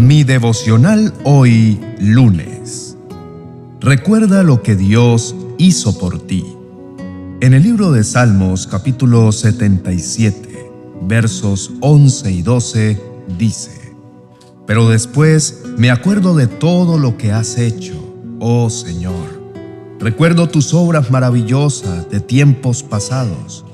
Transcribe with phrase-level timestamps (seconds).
[0.00, 2.96] Mi devocional hoy lunes.
[3.80, 6.42] Recuerda lo que Dios hizo por ti.
[7.42, 12.98] En el libro de Salmos capítulo 77, versos 11 y 12,
[13.38, 13.94] dice,
[14.66, 17.92] Pero después me acuerdo de todo lo que has hecho,
[18.40, 19.52] oh Señor.
[19.98, 23.66] Recuerdo tus obras maravillosas de tiempos pasados.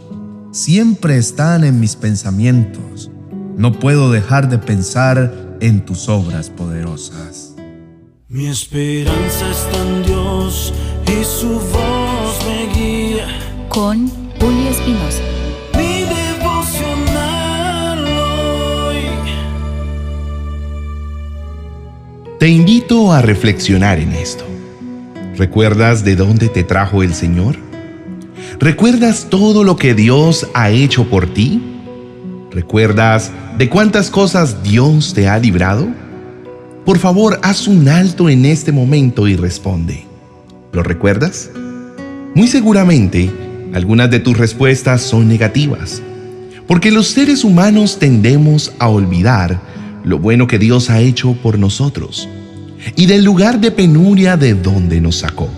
[0.50, 3.12] Siempre están en mis pensamientos.
[3.56, 7.54] No puedo dejar de pensar en tus obras poderosas.
[8.28, 10.72] Mi esperanza está en Dios
[11.06, 13.28] y su voz me guía.
[13.68, 14.08] Con
[14.40, 15.22] Julio Espinosa.
[15.74, 19.02] Mi devocional hoy.
[22.38, 24.44] Te invito a reflexionar en esto.
[25.36, 27.56] ¿Recuerdas de dónde te trajo el Señor?
[28.58, 31.75] ¿Recuerdas todo lo que Dios ha hecho por ti?
[32.56, 35.88] ¿Recuerdas de cuántas cosas Dios te ha librado?
[36.86, 40.06] Por favor, haz un alto en este momento y responde.
[40.72, 41.50] ¿Lo recuerdas?
[42.34, 43.30] Muy seguramente,
[43.74, 46.00] algunas de tus respuestas son negativas,
[46.66, 49.60] porque los seres humanos tendemos a olvidar
[50.02, 52.26] lo bueno que Dios ha hecho por nosotros
[52.96, 55.50] y del lugar de penuria de donde nos sacó.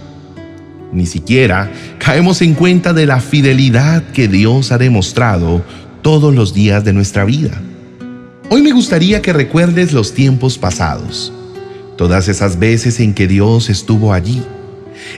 [0.92, 5.62] Ni siquiera caemos en cuenta de la fidelidad que Dios ha demostrado
[6.08, 7.60] todos los días de nuestra vida.
[8.48, 11.34] Hoy me gustaría que recuerdes los tiempos pasados,
[11.98, 14.42] todas esas veces en que Dios estuvo allí,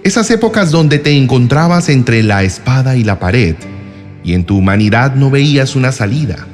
[0.03, 3.55] esas épocas donde te encontrabas entre la espada y la pared
[4.25, 6.49] y en tu humanidad no veías una salida,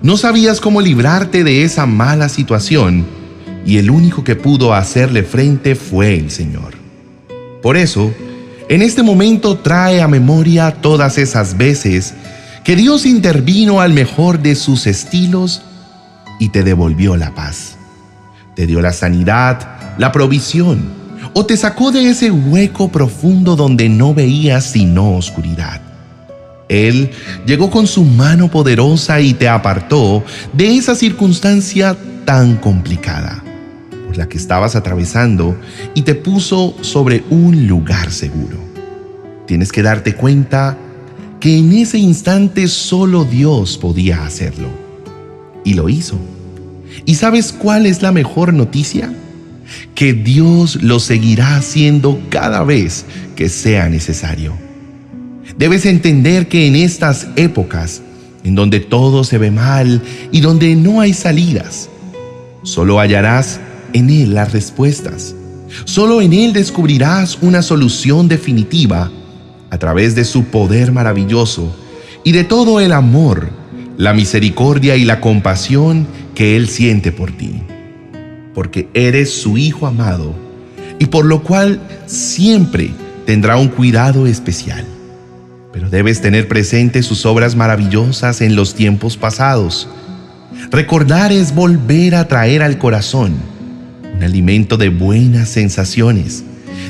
[0.00, 3.04] no sabías cómo librarte de esa mala situación
[3.66, 6.72] y el único que pudo hacerle frente fue el Señor.
[7.60, 8.10] Por eso,
[8.70, 12.14] en este momento trae a memoria todas esas veces
[12.64, 15.62] que Dios intervino al mejor de sus estilos
[16.38, 17.76] y te devolvió la paz.
[18.54, 20.80] Te dio la sanidad, la provisión,
[21.34, 25.80] o te sacó de ese hueco profundo donde no veías sino oscuridad.
[26.68, 27.10] Él
[27.46, 33.42] llegó con su mano poderosa y te apartó de esa circunstancia tan complicada
[34.06, 35.58] por la que estabas atravesando
[35.94, 38.58] y te puso sobre un lugar seguro.
[39.46, 40.78] Tienes que darte cuenta
[41.42, 44.68] que en ese instante solo Dios podía hacerlo.
[45.64, 46.16] Y lo hizo.
[47.04, 49.12] ¿Y sabes cuál es la mejor noticia?
[49.96, 54.52] Que Dios lo seguirá haciendo cada vez que sea necesario.
[55.58, 58.02] Debes entender que en estas épocas,
[58.44, 61.88] en donde todo se ve mal y donde no hay salidas,
[62.62, 63.58] solo hallarás
[63.94, 65.34] en Él las respuestas.
[65.86, 69.10] Solo en Él descubrirás una solución definitiva
[69.72, 71.74] a través de su poder maravilloso
[72.24, 73.48] y de todo el amor,
[73.96, 77.62] la misericordia y la compasión que Él siente por ti.
[78.52, 80.34] Porque eres su Hijo amado
[80.98, 82.90] y por lo cual siempre
[83.24, 84.84] tendrá un cuidado especial.
[85.72, 89.88] Pero debes tener presente sus obras maravillosas en los tiempos pasados.
[90.70, 93.32] Recordar es volver a traer al corazón
[94.14, 96.44] un alimento de buenas sensaciones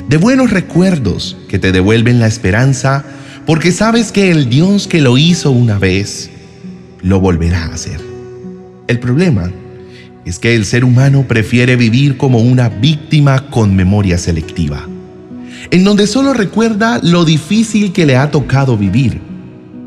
[0.07, 3.05] de buenos recuerdos que te devuelven la esperanza
[3.45, 6.29] porque sabes que el Dios que lo hizo una vez,
[7.01, 7.99] lo volverá a hacer.
[8.87, 9.51] El problema
[10.25, 14.87] es que el ser humano prefiere vivir como una víctima con memoria selectiva,
[15.71, 19.19] en donde solo recuerda lo difícil que le ha tocado vivir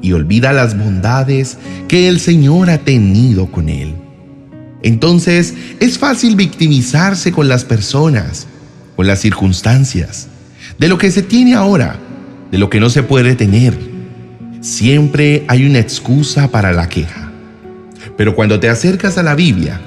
[0.02, 1.58] y olvida las bondades
[1.88, 3.94] que el Señor ha tenido con él.
[4.82, 8.46] Entonces es fácil victimizarse con las personas
[8.96, 10.28] con las circunstancias,
[10.78, 11.96] de lo que se tiene ahora,
[12.50, 13.78] de lo que no se puede tener.
[14.60, 17.30] Siempre hay una excusa para la queja.
[18.16, 19.80] Pero cuando te acercas a la Biblia,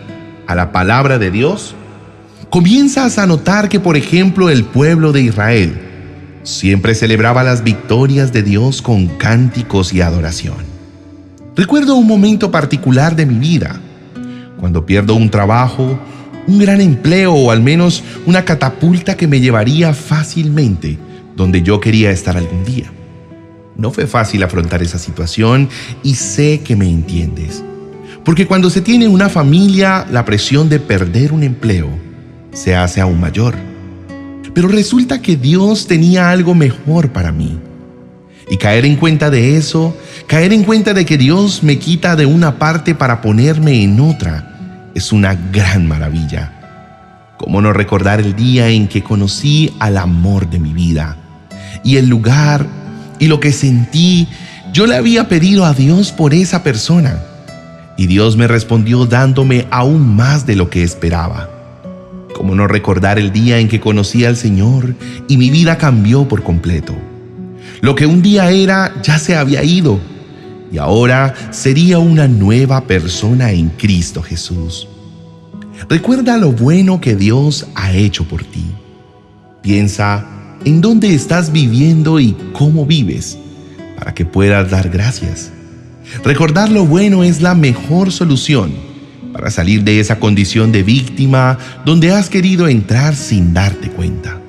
[0.47, 1.75] a la palabra de Dios,
[2.49, 5.79] comienzas a notar que, por ejemplo, el pueblo de Israel
[6.43, 10.57] siempre celebraba las victorias de Dios con cánticos y adoración.
[11.55, 13.79] Recuerdo un momento particular de mi vida,
[14.59, 15.99] cuando pierdo un trabajo
[16.49, 20.97] un gran empleo o al menos una catapulta que me llevaría fácilmente
[21.35, 22.91] donde yo quería estar algún día.
[23.77, 25.69] No fue fácil afrontar esa situación
[26.01, 27.63] y sé que me entiendes.
[28.25, 31.87] Porque cuando se tiene una familia, la presión de perder un empleo
[32.51, 33.55] se hace aún mayor.
[34.53, 37.59] Pero resulta que Dios tenía algo mejor para mí.
[38.49, 39.95] Y caer en cuenta de eso,
[40.25, 44.48] caer en cuenta de que Dios me quita de una parte para ponerme en otra,
[44.99, 46.51] es una gran maravilla.
[47.37, 51.15] ¿Cómo no recordar el día en que conocí al amor de mi vida?
[51.85, 52.67] Y el lugar
[53.17, 54.27] y lo que sentí,
[54.73, 57.17] yo le había pedido a Dios por esa persona.
[57.95, 61.49] Y Dios me respondió dándome aún más de lo que esperaba.
[62.35, 64.95] ¿Cómo no recordar el día en que conocí al Señor
[65.29, 66.93] y mi vida cambió por completo?
[67.79, 69.97] Lo que un día era ya se había ido
[70.71, 74.87] y ahora sería una nueva persona en Cristo Jesús.
[75.87, 78.65] Recuerda lo bueno que Dios ha hecho por ti.
[79.61, 80.25] Piensa
[80.65, 83.37] en dónde estás viviendo y cómo vives
[83.97, 85.51] para que puedas dar gracias.
[86.23, 88.71] Recordar lo bueno es la mejor solución
[89.33, 94.39] para salir de esa condición de víctima donde has querido entrar sin darte cuenta.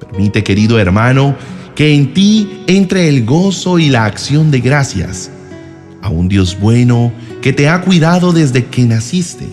[0.00, 1.36] Permite, querido hermano,
[1.74, 5.30] que en ti entre el gozo y la acción de gracias
[6.04, 9.46] a un Dios bueno que te ha cuidado desde que naciste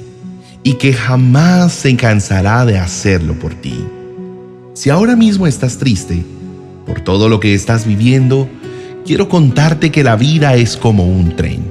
[0.63, 3.85] y que jamás se cansará de hacerlo por ti.
[4.73, 6.25] Si ahora mismo estás triste
[6.85, 8.49] por todo lo que estás viviendo,
[9.05, 11.61] quiero contarte que la vida es como un tren,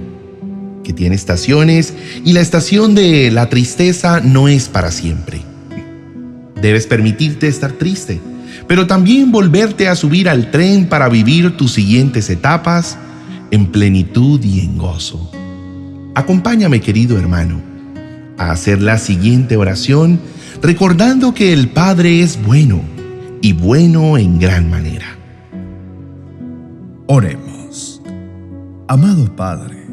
[0.83, 1.93] que tiene estaciones
[2.25, 5.43] y la estación de la tristeza no es para siempre.
[6.63, 8.19] Debes permitirte estar triste,
[8.67, 12.97] pero también volverte a subir al tren para vivir tus siguientes etapas
[13.51, 15.31] en plenitud y en gozo.
[16.15, 17.61] Acompáñame, querido hermano,
[18.37, 20.21] a hacer la siguiente oración
[20.63, 22.81] recordando que el Padre es bueno
[23.41, 25.07] y bueno en gran manera.
[27.07, 28.03] Oremos.
[28.89, 29.87] Amado Padre,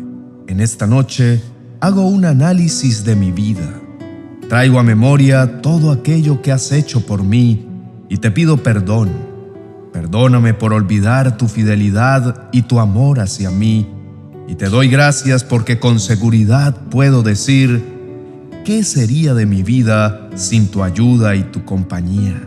[0.48, 1.42] en esta noche
[1.80, 3.80] hago un análisis de mi vida.
[4.50, 7.66] Traigo a memoria todo aquello que has hecho por mí
[8.10, 9.27] y te pido perdón.
[9.98, 13.90] Perdóname por olvidar tu fidelidad y tu amor hacia mí.
[14.48, 17.84] Y te doy gracias porque con seguridad puedo decir,
[18.64, 22.40] ¿qué sería de mi vida sin tu ayuda y tu compañía?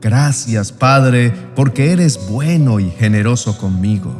[0.00, 4.12] Gracias, Padre, porque eres bueno y generoso conmigo.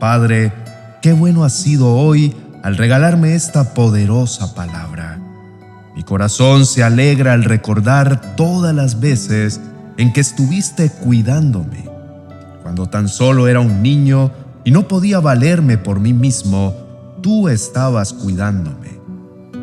[0.00, 0.52] Padre,
[1.02, 2.34] qué bueno has sido hoy
[2.64, 5.20] al regalarme esta poderosa palabra.
[5.94, 9.60] Mi corazón se alegra al recordar todas las veces
[9.96, 11.88] en que estuviste cuidándome.
[12.62, 14.30] Cuando tan solo era un niño
[14.64, 16.74] y no podía valerme por mí mismo,
[17.22, 19.00] tú estabas cuidándome.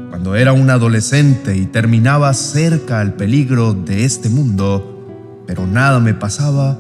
[0.10, 6.14] Cuando era un adolescente y terminaba cerca al peligro de este mundo, pero nada me
[6.14, 6.78] pasaba,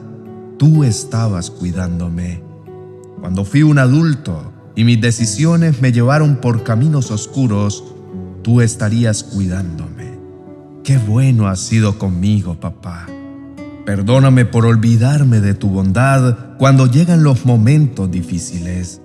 [0.57, 2.43] tú estabas cuidándome.
[3.19, 7.83] Cuando fui un adulto y mis decisiones me llevaron por caminos oscuros,
[8.43, 10.11] tú estarías cuidándome.
[10.83, 13.07] Qué bueno has sido conmigo, papá.
[13.85, 19.01] Perdóname por olvidarme de tu bondad cuando llegan los momentos difíciles.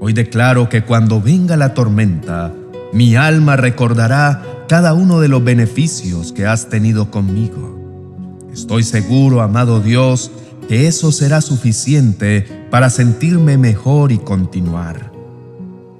[0.00, 2.52] Hoy declaro que cuando venga la tormenta,
[2.92, 7.78] mi alma recordará cada uno de los beneficios que has tenido conmigo.
[8.52, 10.30] Estoy seguro, amado Dios,
[10.68, 15.10] que eso será suficiente para sentirme mejor y continuar.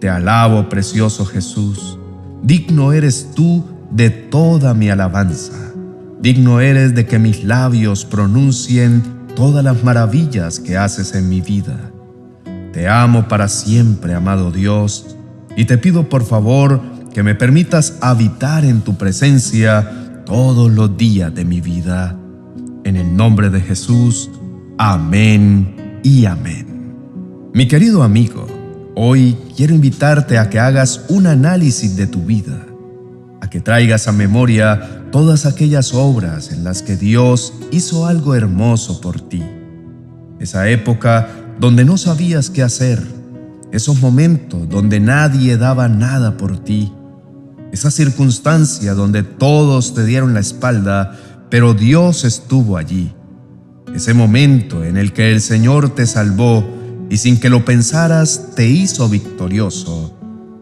[0.01, 1.99] Te alabo, precioso Jesús.
[2.43, 5.72] Digno eres tú de toda mi alabanza.
[6.23, 9.03] Digno eres de que mis labios pronuncien
[9.35, 11.91] todas las maravillas que haces en mi vida.
[12.73, 15.17] Te amo para siempre, amado Dios,
[15.57, 16.81] y te pido por favor
[17.13, 22.17] que me permitas habitar en tu presencia todos los días de mi vida.
[22.85, 24.31] En el nombre de Jesús,
[24.79, 26.95] amén y amén.
[27.53, 28.47] Mi querido amigo,
[28.95, 32.65] hoy quiero invitarte a que hagas un análisis de tu vida,
[33.41, 39.01] a que traigas a memoria todas aquellas obras en las que Dios hizo algo hermoso
[39.01, 39.45] por ti.
[40.41, 41.29] Esa época
[41.61, 43.01] donde no sabías qué hacer,
[43.71, 46.93] esos momentos donde nadie daba nada por ti,
[47.71, 51.17] esa circunstancia donde todos te dieron la espalda
[51.53, 53.13] pero Dios estuvo allí.
[53.95, 56.65] Ese momento en el que el Señor te salvó
[57.11, 60.17] y sin que lo pensaras te hizo victorioso,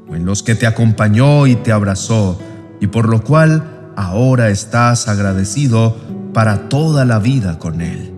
[0.08, 2.40] o en los que te acompañó y te abrazó,
[2.80, 5.96] y por lo cual ahora estás agradecido
[6.32, 8.12] para toda la vida con Él.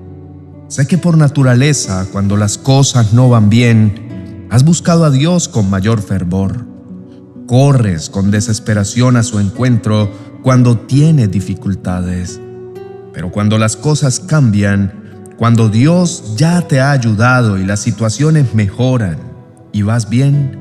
[0.69, 5.69] Sé que por naturaleza, cuando las cosas no van bien, has buscado a Dios con
[5.69, 6.67] mayor fervor.
[7.47, 10.11] Corres con desesperación a su encuentro
[10.43, 12.41] cuando tiene dificultades.
[13.13, 19.19] Pero cuando las cosas cambian, cuando Dios ya te ha ayudado y las situaciones mejoran
[19.73, 20.59] y vas bien,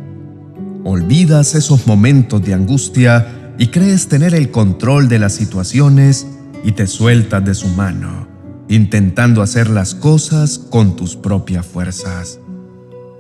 [0.84, 6.25] olvidas esos momentos de angustia y crees tener el control de las situaciones
[6.63, 8.27] y te sueltas de su mano,
[8.70, 12.39] intentando hacer las cosas con tus propias fuerzas.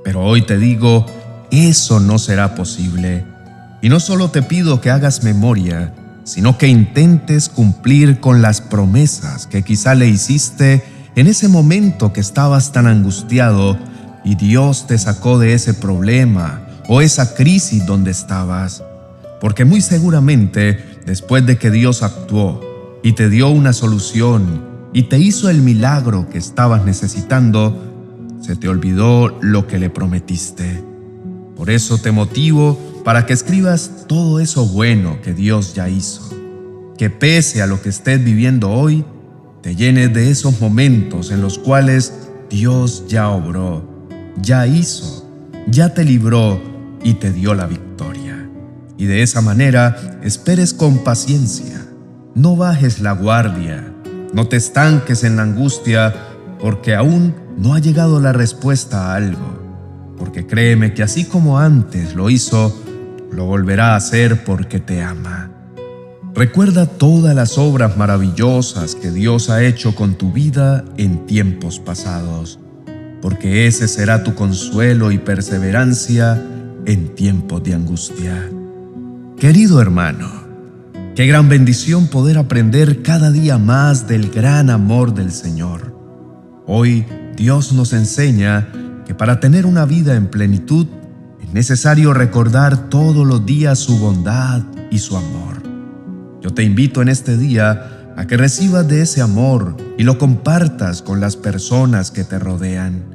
[0.03, 1.05] Pero hoy te digo,
[1.51, 3.23] eso no será posible.
[3.83, 5.93] Y no solo te pido que hagas memoria,
[6.23, 10.83] sino que intentes cumplir con las promesas que quizá le hiciste
[11.15, 13.77] en ese momento que estabas tan angustiado
[14.25, 18.81] y Dios te sacó de ese problema o esa crisis donde estabas.
[19.41, 22.61] Porque muy seguramente después de que Dios actuó
[23.03, 27.75] y te dio una solución y te hizo el milagro que estabas necesitando,
[28.39, 30.83] se te olvidó lo que le prometiste.
[31.55, 36.29] Por eso te motivo para que escribas todo eso bueno que Dios ya hizo.
[36.95, 39.03] Que pese a lo que estés viviendo hoy,
[39.63, 42.13] te llenes de esos momentos en los cuales
[42.49, 44.07] Dios ya obró,
[44.39, 45.27] ya hizo,
[45.67, 46.61] ya te libró
[47.03, 48.20] y te dio la victoria.
[48.97, 51.85] Y de esa manera esperes con paciencia.
[52.35, 53.93] No bajes la guardia,
[54.33, 56.13] no te estanques en la angustia,
[56.59, 59.59] porque aún no ha llegado la respuesta a algo.
[60.17, 62.79] Porque créeme que así como antes lo hizo,
[63.31, 65.51] lo volverá a hacer porque te ama.
[66.33, 72.59] Recuerda todas las obras maravillosas que Dios ha hecho con tu vida en tiempos pasados,
[73.21, 76.41] porque ese será tu consuelo y perseverancia
[76.85, 78.49] en tiempos de angustia.
[79.41, 80.29] Querido hermano,
[81.15, 85.97] qué gran bendición poder aprender cada día más del gran amor del Señor.
[86.67, 87.07] Hoy
[87.37, 88.71] Dios nos enseña
[89.03, 90.85] que para tener una vida en plenitud
[91.41, 95.63] es necesario recordar todos los días su bondad y su amor.
[96.39, 101.01] Yo te invito en este día a que recibas de ese amor y lo compartas
[101.01, 103.05] con las personas que te rodean.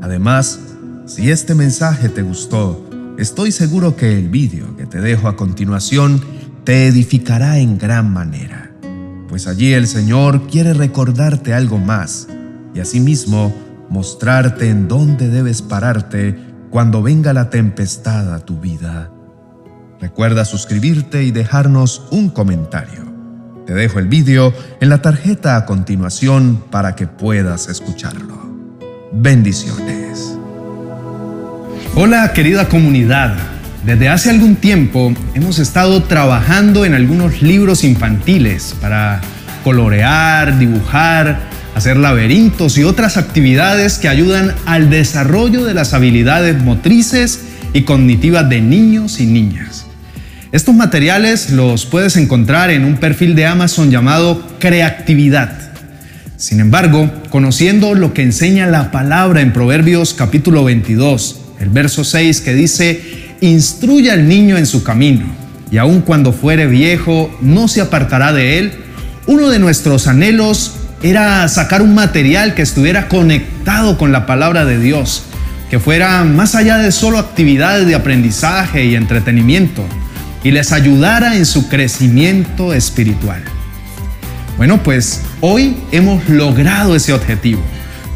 [0.00, 0.58] Además,
[1.04, 2.85] si este mensaje te gustó,
[3.18, 6.20] estoy seguro que el vídeo que te dejo a continuación
[6.64, 8.72] te edificará en gran manera,
[9.28, 12.28] pues allí el Señor quiere recordarte algo más
[12.74, 13.54] y asimismo
[13.88, 16.36] mostrarte en dónde debes pararte
[16.70, 19.10] cuando venga la tempestad a tu vida.
[20.00, 23.06] Recuerda suscribirte y dejarnos un comentario.
[23.66, 28.38] Te dejo el vídeo en la tarjeta a continuación para que puedas escucharlo.
[29.12, 30.05] Bendiciones.
[31.98, 33.38] Hola querida comunidad.
[33.86, 39.22] Desde hace algún tiempo hemos estado trabajando en algunos libros infantiles para
[39.64, 41.40] colorear, dibujar,
[41.74, 47.40] hacer laberintos y otras actividades que ayudan al desarrollo de las habilidades motrices
[47.72, 49.86] y cognitivas de niños y niñas.
[50.52, 55.72] Estos materiales los puedes encontrar en un perfil de Amazon llamado Creatividad.
[56.36, 62.40] Sin embargo, conociendo lo que enseña la palabra en Proverbios capítulo 22, el verso 6
[62.40, 65.26] que dice, instruye al niño en su camino,
[65.70, 68.72] y aun cuando fuere viejo, no se apartará de él,
[69.26, 74.78] uno de nuestros anhelos era sacar un material que estuviera conectado con la palabra de
[74.78, 75.24] Dios,
[75.70, 79.84] que fuera más allá de solo actividades de aprendizaje y entretenimiento,
[80.44, 83.42] y les ayudara en su crecimiento espiritual.
[84.56, 87.62] Bueno, pues hoy hemos logrado ese objetivo.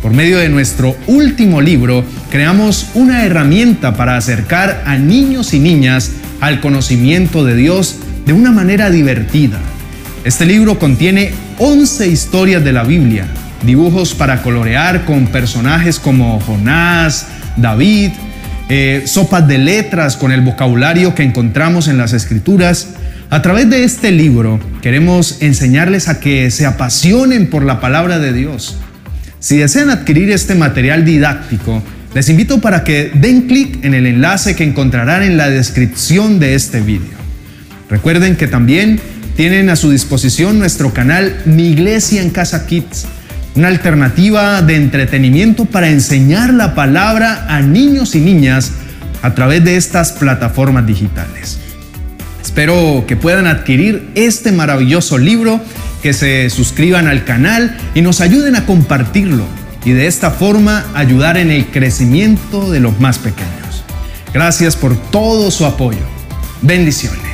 [0.03, 6.13] Por medio de nuestro último libro, creamos una herramienta para acercar a niños y niñas
[6.41, 9.61] al conocimiento de Dios de una manera divertida.
[10.25, 13.27] Este libro contiene 11 historias de la Biblia,
[13.67, 17.27] dibujos para colorear con personajes como Jonás,
[17.59, 18.13] David,
[18.71, 22.95] eh, sopas de letras con el vocabulario que encontramos en las escrituras.
[23.29, 28.33] A través de este libro queremos enseñarles a que se apasionen por la palabra de
[28.33, 28.79] Dios.
[29.41, 31.83] Si desean adquirir este material didáctico,
[32.15, 36.55] les invito para que den clic en el enlace que encontrarán en la descripción de
[36.55, 37.19] este video.
[37.89, 39.01] Recuerden que también
[39.37, 43.07] tienen a su disposición nuestro canal Mi Iglesia en Casa Kids,
[43.55, 48.73] una alternativa de entretenimiento para enseñar la palabra a niños y niñas
[49.23, 51.59] a través de estas plataformas digitales.
[52.43, 55.63] Espero que puedan adquirir este maravilloso libro,
[56.03, 59.45] que se suscriban al canal y nos ayuden a compartirlo
[59.85, 63.85] y de esta forma ayudar en el crecimiento de los más pequeños.
[64.33, 66.07] Gracias por todo su apoyo.
[66.63, 67.30] Bendiciones.